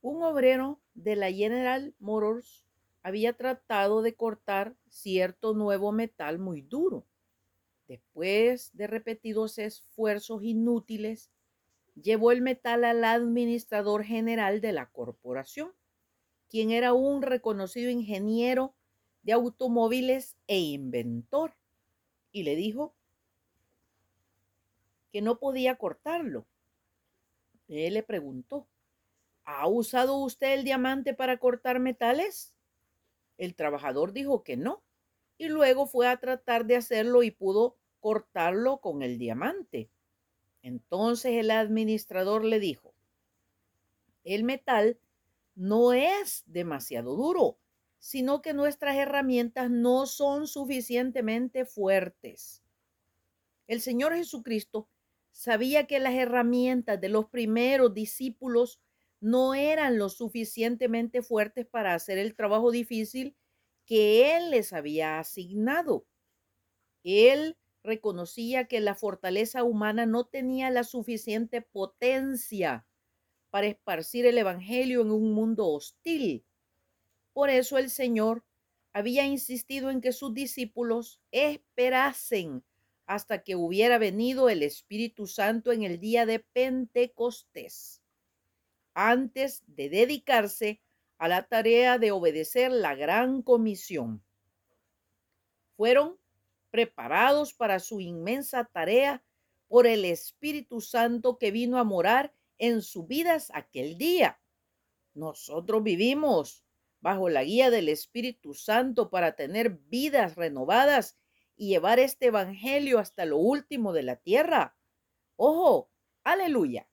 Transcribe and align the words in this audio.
Un 0.00 0.22
obrero 0.22 0.80
de 0.94 1.16
la 1.16 1.32
General 1.32 1.94
Motors 1.98 2.64
había 3.02 3.32
tratado 3.32 4.02
de 4.02 4.14
cortar 4.14 4.76
cierto 4.88 5.54
nuevo 5.54 5.92
metal 5.92 6.38
muy 6.38 6.62
duro. 6.62 7.04
Después 7.88 8.70
de 8.76 8.86
repetidos 8.86 9.58
esfuerzos 9.58 10.42
inútiles, 10.44 11.30
llevó 11.94 12.30
el 12.32 12.42
metal 12.42 12.84
al 12.84 13.02
administrador 13.02 14.04
general 14.04 14.60
de 14.60 14.72
la 14.72 14.90
corporación, 14.90 15.72
quien 16.48 16.70
era 16.70 16.92
un 16.92 17.22
reconocido 17.22 17.90
ingeniero 17.90 18.74
de 19.22 19.32
automóviles 19.32 20.36
e 20.46 20.60
inventor, 20.60 21.54
y 22.30 22.44
le 22.44 22.56
dijo 22.56 22.94
que 25.10 25.22
no 25.22 25.38
podía 25.38 25.76
cortarlo. 25.76 26.46
Él 27.68 27.94
le 27.94 28.02
preguntó, 28.02 28.68
¿ha 29.48 29.66
usado 29.66 30.18
usted 30.18 30.52
el 30.52 30.62
diamante 30.62 31.14
para 31.14 31.38
cortar 31.38 31.80
metales? 31.80 32.54
El 33.38 33.54
trabajador 33.54 34.12
dijo 34.12 34.44
que 34.44 34.58
no, 34.58 34.82
y 35.38 35.48
luego 35.48 35.86
fue 35.86 36.06
a 36.06 36.18
tratar 36.18 36.66
de 36.66 36.76
hacerlo 36.76 37.22
y 37.22 37.30
pudo 37.30 37.78
cortarlo 37.98 38.82
con 38.82 39.02
el 39.02 39.16
diamante. 39.16 39.90
Entonces 40.60 41.32
el 41.32 41.50
administrador 41.50 42.44
le 42.44 42.60
dijo, 42.60 42.94
el 44.22 44.44
metal 44.44 45.00
no 45.54 45.94
es 45.94 46.42
demasiado 46.44 47.16
duro, 47.16 47.58
sino 47.98 48.42
que 48.42 48.52
nuestras 48.52 48.96
herramientas 48.96 49.70
no 49.70 50.04
son 50.04 50.46
suficientemente 50.46 51.64
fuertes. 51.64 52.62
El 53.66 53.80
Señor 53.80 54.14
Jesucristo 54.14 54.90
sabía 55.32 55.86
que 55.86 56.00
las 56.00 56.12
herramientas 56.12 57.00
de 57.00 57.08
los 57.08 57.30
primeros 57.30 57.94
discípulos 57.94 58.78
no 59.20 59.54
eran 59.54 59.98
lo 59.98 60.08
suficientemente 60.08 61.22
fuertes 61.22 61.66
para 61.66 61.94
hacer 61.94 62.18
el 62.18 62.34
trabajo 62.34 62.70
difícil 62.70 63.36
que 63.86 64.36
Él 64.36 64.50
les 64.50 64.72
había 64.72 65.18
asignado. 65.18 66.06
Él 67.02 67.56
reconocía 67.82 68.66
que 68.66 68.80
la 68.80 68.94
fortaleza 68.94 69.64
humana 69.64 70.06
no 70.06 70.26
tenía 70.26 70.70
la 70.70 70.84
suficiente 70.84 71.62
potencia 71.62 72.86
para 73.50 73.66
esparcir 73.66 74.26
el 74.26 74.38
Evangelio 74.38 75.02
en 75.02 75.10
un 75.10 75.32
mundo 75.32 75.68
hostil. 75.68 76.44
Por 77.32 77.50
eso 77.50 77.78
el 77.78 77.88
Señor 77.90 78.44
había 78.92 79.24
insistido 79.26 79.90
en 79.90 80.00
que 80.00 80.12
sus 80.12 80.34
discípulos 80.34 81.20
esperasen 81.30 82.64
hasta 83.06 83.42
que 83.42 83.56
hubiera 83.56 83.96
venido 83.96 84.50
el 84.50 84.62
Espíritu 84.62 85.26
Santo 85.26 85.72
en 85.72 85.82
el 85.82 85.98
día 85.98 86.26
de 86.26 86.40
Pentecostés, 86.40 87.97
antes 88.98 89.62
de 89.68 89.88
dedicarse 89.88 90.82
a 91.18 91.28
la 91.28 91.46
tarea 91.46 91.98
de 91.98 92.10
obedecer 92.10 92.72
la 92.72 92.96
gran 92.96 93.42
comisión. 93.42 94.24
Fueron 95.76 96.18
preparados 96.70 97.54
para 97.54 97.78
su 97.78 98.00
inmensa 98.00 98.64
tarea 98.64 99.24
por 99.68 99.86
el 99.86 100.04
Espíritu 100.04 100.80
Santo 100.80 101.38
que 101.38 101.52
vino 101.52 101.78
a 101.78 101.84
morar 101.84 102.34
en 102.58 102.82
sus 102.82 103.06
vidas 103.06 103.52
aquel 103.54 103.98
día. 103.98 104.40
Nosotros 105.14 105.84
vivimos 105.84 106.64
bajo 107.00 107.28
la 107.28 107.44
guía 107.44 107.70
del 107.70 107.88
Espíritu 107.88 108.52
Santo 108.52 109.10
para 109.10 109.36
tener 109.36 109.70
vidas 109.70 110.34
renovadas 110.34 111.16
y 111.56 111.68
llevar 111.68 112.00
este 112.00 112.26
Evangelio 112.26 112.98
hasta 112.98 113.24
lo 113.26 113.36
último 113.36 113.92
de 113.92 114.02
la 114.02 114.16
tierra. 114.16 114.76
Ojo, 115.36 115.92
aleluya. 116.24 116.87